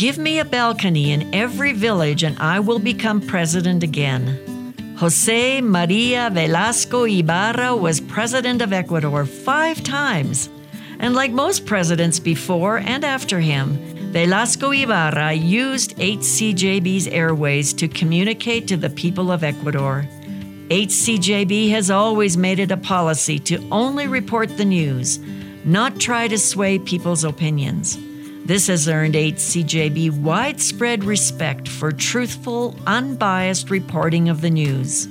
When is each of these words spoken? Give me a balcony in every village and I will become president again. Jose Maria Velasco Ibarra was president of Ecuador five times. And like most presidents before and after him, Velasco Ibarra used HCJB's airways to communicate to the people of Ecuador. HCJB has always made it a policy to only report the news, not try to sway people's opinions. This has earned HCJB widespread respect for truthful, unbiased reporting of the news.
Give 0.00 0.16
me 0.16 0.38
a 0.38 0.46
balcony 0.46 1.12
in 1.12 1.34
every 1.34 1.74
village 1.74 2.22
and 2.22 2.38
I 2.38 2.58
will 2.58 2.78
become 2.78 3.20
president 3.20 3.82
again. 3.82 4.74
Jose 4.96 5.60
Maria 5.60 6.30
Velasco 6.32 7.04
Ibarra 7.04 7.76
was 7.76 8.00
president 8.00 8.62
of 8.62 8.72
Ecuador 8.72 9.26
five 9.26 9.84
times. 9.84 10.48
And 11.00 11.14
like 11.14 11.32
most 11.32 11.66
presidents 11.66 12.18
before 12.18 12.78
and 12.78 13.04
after 13.04 13.40
him, 13.40 13.76
Velasco 14.10 14.70
Ibarra 14.72 15.34
used 15.34 15.98
HCJB's 15.98 17.06
airways 17.08 17.74
to 17.74 17.86
communicate 17.86 18.66
to 18.68 18.78
the 18.78 18.88
people 18.88 19.30
of 19.30 19.44
Ecuador. 19.44 20.08
HCJB 20.70 21.72
has 21.72 21.90
always 21.90 22.38
made 22.38 22.58
it 22.58 22.70
a 22.70 22.78
policy 22.78 23.38
to 23.40 23.62
only 23.70 24.06
report 24.06 24.56
the 24.56 24.64
news, 24.64 25.18
not 25.66 26.00
try 26.00 26.26
to 26.26 26.38
sway 26.38 26.78
people's 26.78 27.22
opinions. 27.22 27.98
This 28.46 28.66
has 28.66 28.88
earned 28.88 29.14
HCJB 29.14 30.20
widespread 30.20 31.04
respect 31.04 31.68
for 31.68 31.92
truthful, 31.92 32.74
unbiased 32.86 33.70
reporting 33.70 34.28
of 34.28 34.40
the 34.40 34.50
news. 34.50 35.06